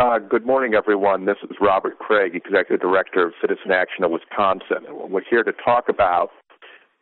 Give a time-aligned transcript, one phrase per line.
[0.00, 1.26] Uh, good morning, everyone.
[1.26, 4.86] This is Robert Kraig, Executive Director of Citizen Action of Wisconsin.
[4.88, 6.30] And what we're here to talk about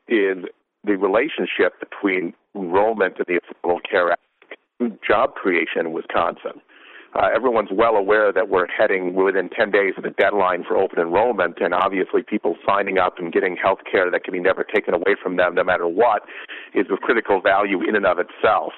[0.09, 0.39] is
[0.83, 4.21] the relationship between enrollment in the Affordable Care Act
[4.81, 6.61] and job creation in Wisconsin.
[7.15, 10.99] Uh, everyone's well aware that we're heading within 10 days of the deadline for open
[10.99, 14.93] enrollment, and obviously people signing up and getting health care that can be never taken
[14.93, 16.23] away from them no matter what
[16.75, 18.73] is of critical value in and of itself.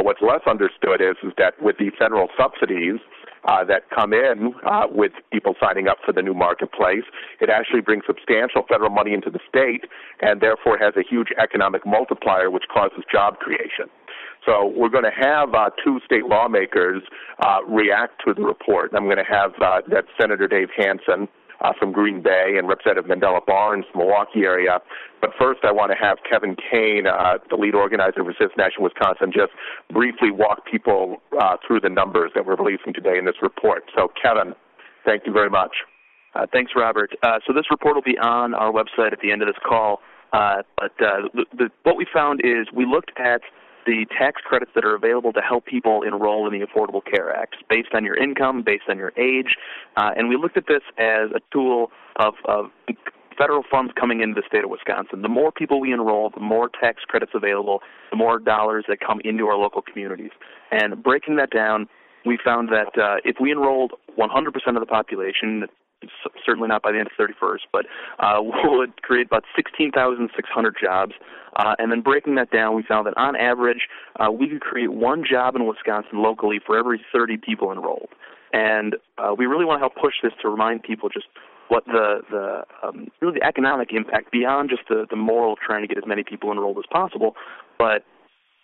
[0.00, 3.00] But what's less understood is, is that with the federal subsidies,
[3.44, 7.04] uh, that come in uh, with people signing up for the new marketplace.
[7.40, 9.84] It actually brings substantial federal money into the state
[10.20, 13.92] and therefore has a huge economic multiplier which causes job creation.
[14.46, 17.02] So we're going to have uh, two state lawmakers
[17.40, 18.92] uh, react to the report.
[18.94, 21.28] I'm going to have uh, that Senator Dave Hansen
[21.60, 24.78] uh, from Green Bay and Representative Mandela Barnes, Milwaukee area.
[25.20, 28.84] But first, I want to have Kevin Kane, uh, the lead organizer for Citizen Action
[28.84, 29.52] of Wisconsin, just
[29.92, 33.84] briefly walk people uh, through the numbers that we're releasing today in this report.
[33.94, 34.54] So, Kevin,
[35.04, 35.72] thank you very much.
[36.34, 37.10] Uh, thanks, Robert.
[37.22, 40.00] Uh, so this report will be on our website at the end of this call.
[40.32, 43.40] Uh, but uh, the, the, what we found is we looked at
[43.86, 47.56] the tax credits that are available to help people enroll in the Affordable Care Act
[47.68, 49.56] based on your income, based on your age.
[49.96, 52.66] Uh, and we looked at this as a tool of, of
[53.38, 55.22] federal funds coming into the state of Wisconsin.
[55.22, 59.20] The more people we enroll, the more tax credits available, the more dollars that come
[59.24, 60.32] into our local communities.
[60.70, 61.88] And breaking that down,
[62.26, 64.28] we found that uh, if we enrolled 100%
[64.68, 65.64] of the population,
[66.44, 67.86] certainly not by the end of 31st, but
[68.18, 71.12] uh, would create about 16,600 jobs.
[71.56, 74.92] Uh, and then breaking that down, we found that on average, uh, we could create
[74.92, 78.08] one job in Wisconsin locally for every 30 people enrolled.
[78.52, 81.26] And uh, we really want to help push this to remind people just
[81.68, 85.82] what the the um, really the economic impact beyond just the the moral of trying
[85.82, 87.36] to get as many people enrolled as possible,
[87.78, 88.02] but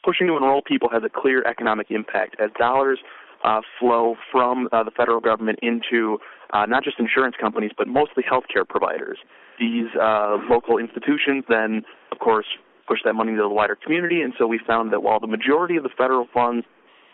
[0.04, 2.98] pushing to enroll people has a clear economic impact as dollars
[3.44, 6.18] uh, flow from uh, the federal government into
[6.52, 9.18] uh, not just insurance companies, but mostly healthcare providers.
[9.58, 12.46] These uh, local institutions then, of course,
[12.86, 15.76] push that money to the wider community, and so we found that while the majority
[15.76, 16.64] of the federal funds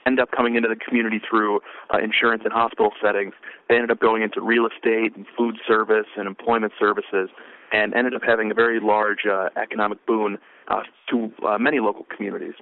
[0.07, 1.61] end up coming into the community through
[1.95, 3.33] uh, insurance and hospital settings,
[3.69, 7.31] they ended up going into real estate and food service and employment services,
[7.73, 10.39] and ended up having a very large uh, economic boon
[10.69, 12.55] uh, to uh, many local communities.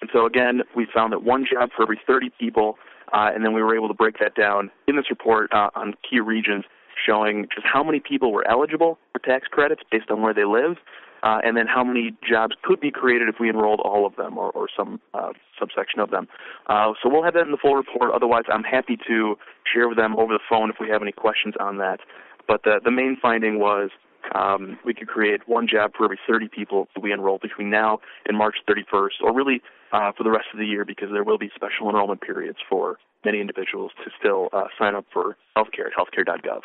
[0.00, 2.78] And so again, we found that one job for every 30 people
[3.12, 5.94] uh, and then we were able to break that down in this report uh, on
[6.08, 6.64] key regions,
[7.06, 10.76] showing just how many people were eligible for tax credits based on where they live,
[11.22, 14.38] uh, and then how many jobs could be created if we enrolled all of them
[14.38, 16.28] or, or some uh, subsection of them.
[16.66, 18.12] Uh, so we'll have that in the full report.
[18.14, 19.36] Otherwise, I'm happy to
[19.72, 22.00] share with them over the phone if we have any questions on that.
[22.46, 23.90] But the, the main finding was
[24.34, 27.98] um, we could create one job for every 30 people that we enroll between now
[28.26, 29.62] and March 31st, or really
[29.92, 32.98] uh, for the rest of the year because there will be special enrollment periods for
[33.24, 36.60] many individuals to still uh, sign up for healthcare at healthcare.gov.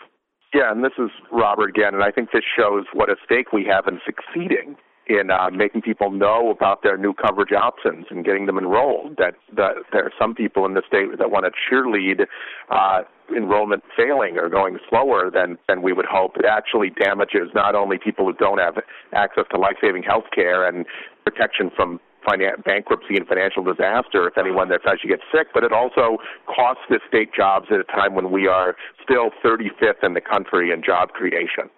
[0.54, 3.66] Yeah, and this is Robert again, and I think this shows what a stake we
[3.66, 4.76] have in succeeding
[5.08, 9.18] in uh, making people know about their new coverage options and getting them enrolled.
[9.18, 12.26] That, that there are some people in the state that want to cheerlead
[12.70, 13.04] uh,
[13.36, 16.38] enrollment failing or going slower than than we would hope.
[16.38, 18.76] It actually damages not only people who don't have
[19.14, 20.86] access to life-saving health care and
[21.26, 25.72] protection from finan- bankruptcy and financial disaster if anyone that's actually gets sick, but it
[25.72, 30.22] also costs the state jobs at a time when we are still 35th in the
[30.22, 31.70] country in job creation.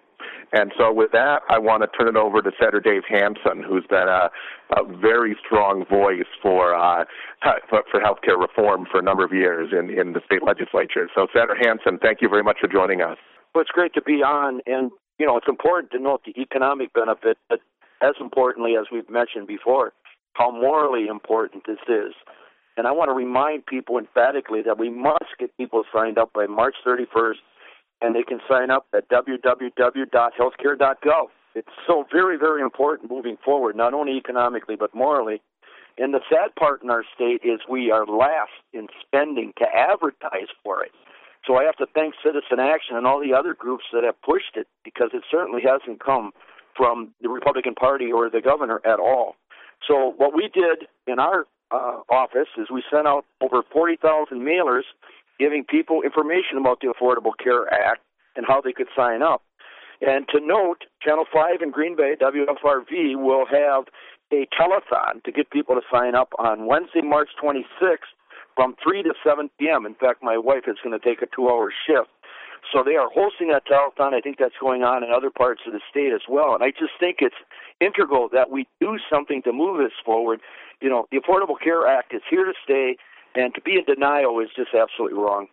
[0.52, 3.84] And so, with that, I want to turn it over to Senator Dave Hansen, who's
[3.90, 4.30] been a,
[4.76, 7.04] a very strong voice for, uh,
[7.68, 11.08] for for healthcare reform for a number of years in, in the state legislature.
[11.14, 13.18] So, Senator Hansen, thank you very much for joining us.
[13.54, 16.92] Well, it's great to be on, and you know, it's important to note the economic
[16.92, 17.60] benefit, but
[18.02, 19.92] as importantly as we've mentioned before,
[20.34, 22.12] how morally important this is.
[22.76, 26.46] And I want to remind people emphatically that we must get people signed up by
[26.46, 27.40] March 31st,
[28.00, 31.26] and they can sign up at www.healthcare.gov.
[31.54, 35.40] It's so very, very important moving forward, not only economically but morally.
[35.98, 40.48] And the sad part in our state is we are last in spending to advertise
[40.62, 40.92] for it.
[41.46, 44.56] So I have to thank Citizen Action and all the other groups that have pushed
[44.56, 46.32] it because it certainly hasn't come
[46.76, 49.36] from the Republican Party or the governor at all.
[49.86, 54.82] So what we did in our uh, office is we sent out over 40,000 mailers
[55.38, 58.00] giving people information about the Affordable Care Act
[58.36, 59.42] and how they could sign up.
[60.00, 63.84] And to note, Channel 5 in Green Bay, WFRV, will have
[64.32, 68.12] a telethon to get people to sign up on Wednesday, March 26th
[68.54, 69.86] from 3 to 7 p.m.
[69.86, 72.08] In fact, my wife is going to take a two hour shift.
[72.72, 74.12] So they are hosting that telethon.
[74.12, 76.54] I think that's going on in other parts of the state as well.
[76.54, 77.36] And I just think it's
[77.80, 80.40] integral that we do something to move this forward.
[80.80, 82.96] You know, the Affordable Care Act is here to stay,
[83.36, 85.46] and to be in denial is just absolutely wrong.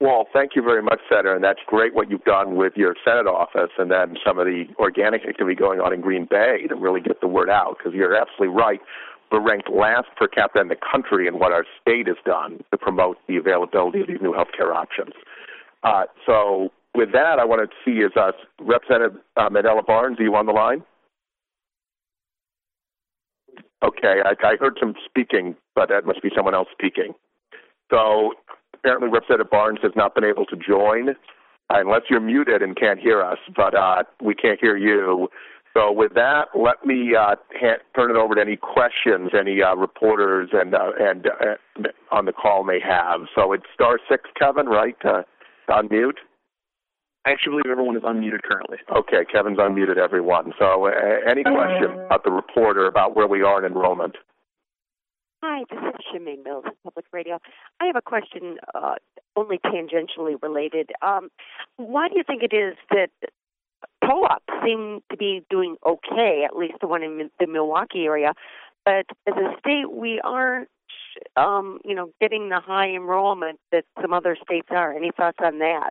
[0.00, 3.28] Well, thank you very much, Senator, and that's great what you've done with your Senate
[3.28, 7.00] office and then some of the organic activity going on in Green Bay to really
[7.00, 8.80] get the word out because you're absolutely right.
[9.30, 12.76] We're ranked last per capita in the country in what our state has done to
[12.76, 15.12] promote the availability of these new healthcare options.
[15.82, 20.20] Uh, so, with that, I want to see is uh, Representative uh, Mandela Barnes.
[20.20, 20.84] Are you on the line?
[23.82, 27.14] Okay, I, I heard some speaking, but that must be someone else speaking.
[27.90, 28.32] So
[28.72, 31.14] apparently Representative Barnes has not been able to join,
[31.70, 35.28] unless you're muted and can't hear us, but uh, we can't hear you.
[35.76, 39.74] So with that, let me uh, ha- turn it over to any questions any uh,
[39.74, 43.22] reporters and uh, and uh, on the call may have.
[43.34, 44.96] So it's star six, Kevin, right?
[45.04, 45.22] Uh,
[45.68, 46.18] unmute.
[47.26, 48.78] I actually believe everyone is unmuted currently.
[48.94, 50.52] Okay, Kevin's unmuted everyone.
[50.58, 50.90] So uh,
[51.26, 54.16] any questions about the reporter about where we are in enrollment?
[55.42, 57.38] Hi, this is Shamane Mills, Public Radio.
[57.80, 58.94] I have a question, uh,
[59.36, 60.90] only tangentially related.
[61.02, 61.30] Um,
[61.76, 63.10] why do you think it is that
[64.02, 68.32] co-ops seem to be doing okay, at least the one in the Milwaukee area,
[68.84, 70.68] but as a state, we aren't,
[71.36, 74.92] um, you know, getting the high enrollment that some other states are.
[74.92, 75.90] Any thoughts on that?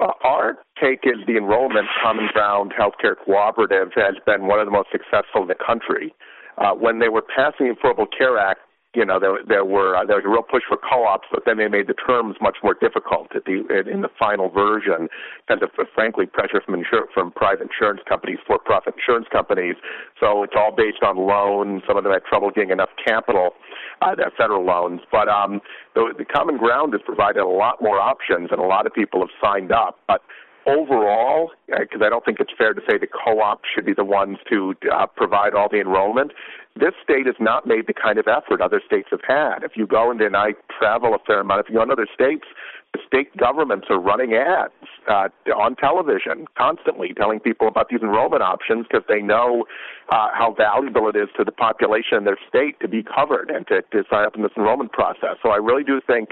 [0.00, 4.72] Uh, our take is the enrollment Common Ground Healthcare Cooperative has been one of the
[4.72, 6.14] most successful in the country.
[6.56, 8.60] Uh, when they were passing the Affordable Care Act,
[8.94, 11.58] you know, there, there were uh, there was a real push for co-ops, but then
[11.58, 15.08] they made the terms much more difficult at the in the final version,
[15.46, 19.76] kind of frankly pressure from insur- from private insurance companies, for-profit insurance companies.
[20.18, 21.82] So it's all based on loans.
[21.86, 23.54] Some of them had trouble getting enough capital,
[24.02, 25.02] uh, their federal loans.
[25.12, 25.60] But um,
[25.94, 29.20] the, the common ground has provided a lot more options, and a lot of people
[29.20, 30.00] have signed up.
[30.08, 30.20] But
[30.66, 34.38] overall, because I don't think it's fair to say the co-ops should be the ones
[34.50, 36.32] to uh, provide all the enrollment.
[36.76, 39.62] This state has not made the kind of effort other states have had.
[39.62, 42.06] If you go and then I travel a fair amount, if you go in other
[42.14, 42.44] states,
[42.92, 44.72] the state governments are running ads
[45.08, 49.64] uh, on television constantly telling people about these enrollment options because they know
[50.10, 53.66] uh, how valuable it is to the population in their state to be covered and
[53.68, 55.36] to, to sign up in this enrollment process.
[55.42, 56.30] So I really do think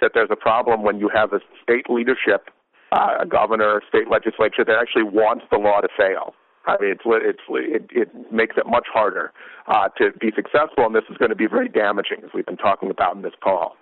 [0.00, 2.50] that there's a problem when you have a state leadership
[2.92, 6.34] uh, a governor, state legislature that actually wants the law to fail.
[6.66, 9.32] I mean, it's, it's it, it makes it much harder
[9.68, 12.56] uh, to be successful, and this is going to be very damaging, as we've been
[12.56, 13.76] talking about in this call.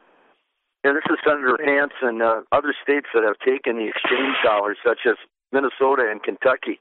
[0.84, 2.20] And this is Senator Hansen.
[2.20, 5.16] Uh, other states that have taken the exchange dollars, such as
[5.50, 6.78] Minnesota and Kentucky,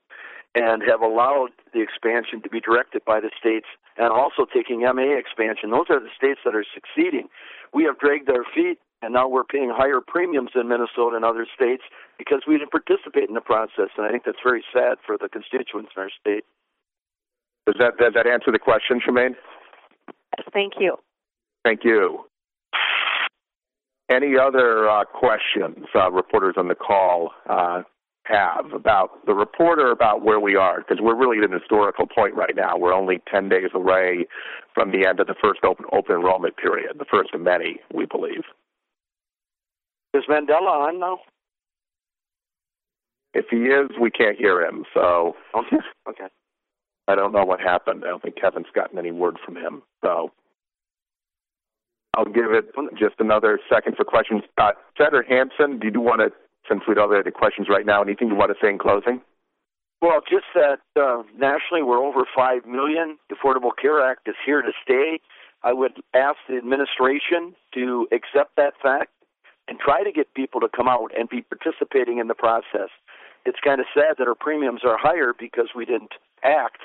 [0.56, 3.66] and have allowed the expansion to be directed by the states,
[3.98, 5.72] and also taking MA expansion.
[5.72, 7.30] Those are the states that are succeeding.
[7.74, 11.46] We have dragged our feet and now we're paying higher premiums in Minnesota and other
[11.54, 11.84] states
[12.18, 13.90] because we didn't participate in the process.
[13.98, 16.46] And I think that's very sad for the constituents in our state.
[17.66, 19.36] Does that does that answer the question, Shamane?
[20.54, 20.98] Thank you.
[21.64, 22.26] Thank you.
[24.10, 27.84] Any other uh, questions uh, reporters on the call uh,
[28.26, 30.80] have about the report or about where we are?
[30.80, 32.78] Because we're really at an historical point right now.
[32.78, 34.28] We're only 10 days away
[34.74, 38.06] from the end of the first open, open enrollment period, the first of many, we
[38.06, 38.44] believe.
[40.14, 41.20] Is Mandela on now?
[43.34, 44.84] If he is, we can't hear him.
[44.94, 45.78] So okay.
[46.10, 46.28] okay.
[47.08, 48.04] I don't know what happened.
[48.06, 49.82] I don't think Kevin's gotten any word from him.
[50.04, 50.32] So
[52.16, 54.44] I'll give it just another second for questions.
[54.58, 56.32] Uh, Senator Hansen, do you want to,
[56.70, 59.20] since we don't have any questions right now, anything you want to say in closing?
[60.02, 63.18] Well, just that uh, nationally we're over 5 million.
[63.30, 65.20] The Affordable Care Act is here to stay.
[65.64, 69.12] I would ask the administration to accept that fact
[69.68, 72.90] and try to get people to come out and be participating in the process.
[73.46, 76.82] It's kind of sad that our premiums are higher because we didn't act.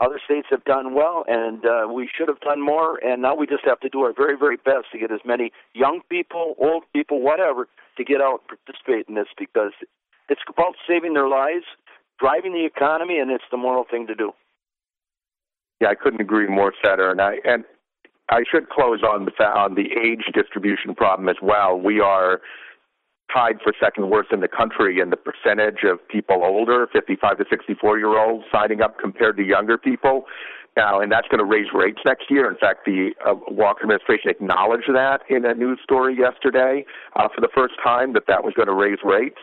[0.00, 2.98] Other states have done well, and uh, we should have done more.
[3.04, 5.52] And now we just have to do our very, very best to get as many
[5.74, 9.72] young people, old people, whatever, to get out and participate in this because
[10.28, 11.64] it's about saving their lives,
[12.18, 14.32] driving the economy, and it's the moral thing to do.
[15.80, 17.10] Yeah, I couldn't agree more, Senator.
[17.10, 17.64] And I and
[18.30, 21.78] I should close on the on the age distribution problem as well.
[21.78, 22.40] We are
[23.32, 27.44] tied for second worst in the country in the percentage of people older, 55 to
[27.48, 30.24] 64 year olds, signing up compared to younger people.
[30.76, 32.50] Now, and that's going to raise rates next year.
[32.50, 37.42] In fact, the uh, Walker administration acknowledged that in a news story yesterday uh, for
[37.42, 39.36] the first time that that was going to raise rates.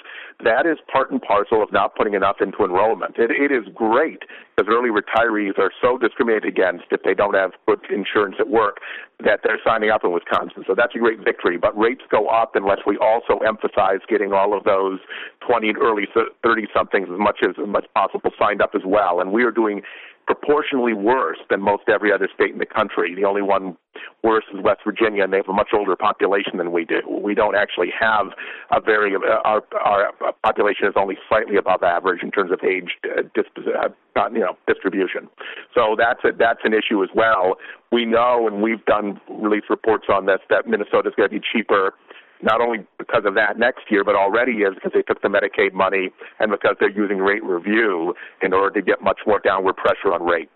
[0.43, 3.17] That is part and parcel of not putting enough into enrollment.
[3.19, 4.23] It, it is great
[4.55, 8.77] because early retirees are so discriminated against if they don't have good insurance at work
[9.23, 10.63] that they're signing up in Wisconsin.
[10.65, 11.57] So that's a great victory.
[11.57, 14.99] But rates go up unless we also emphasize getting all of those
[15.45, 16.07] 20 and early
[16.41, 19.19] 30 somethings as much as, as much possible signed up as well.
[19.19, 19.81] And we are doing
[20.29, 23.15] proportionally worse than most every other state in the country.
[23.15, 23.75] The only one
[24.23, 27.01] worse is West Virginia, and they have a much older population than we do.
[27.09, 28.27] We don't actually have
[28.71, 32.91] a very uh, our our population is only slightly above average in terms of age
[33.05, 33.89] uh, disp- uh,
[34.31, 35.27] you know distribution.
[35.73, 37.55] So that's a, that's an issue as well.
[37.91, 41.41] We know, and we've done release reports on this, that Minnesota is going to be
[41.41, 41.95] cheaper
[42.41, 45.73] not only because of that next year, but already is because they took the Medicaid
[45.73, 50.13] money and because they're using rate review in order to get much more downward pressure
[50.13, 50.49] on rate.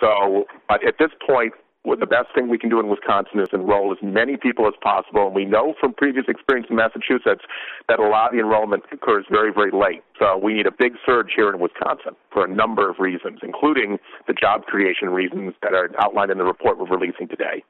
[0.00, 1.52] So, but at this point,
[1.84, 4.74] well, the best thing we can do in Wisconsin is enroll as many people as
[4.82, 5.26] possible.
[5.26, 7.40] And we know from previous experience in Massachusetts
[7.88, 10.02] that a lot of the enrollment occurs very, very late.
[10.18, 13.98] So we need a big surge here in Wisconsin for a number of reasons, including
[14.26, 17.64] the job creation reasons that are outlined in the report we're releasing today.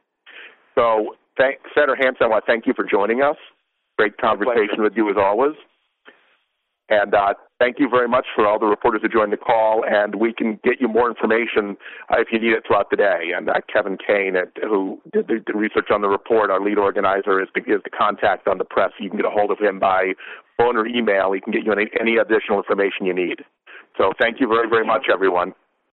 [0.75, 3.37] So thank, Senator Hansen, I want to thank you for joining us.
[3.99, 5.55] Great conversation with you as always.
[6.91, 9.85] And uh, thank you very much for all the reporters who joined the call.
[9.89, 11.77] And we can get you more information
[12.11, 13.31] uh, if you need it throughout the day.
[13.35, 16.79] And uh, Kevin Kane, at, who did the, the, research on the report, our lead
[16.79, 18.91] organizer, is the, is the contact on the press.
[18.99, 20.15] You can get a hold of him by
[20.59, 21.33] phone or email.
[21.33, 23.45] He can get you any, any additional information you need.
[23.97, 25.55] So thank you very, very much, everyone.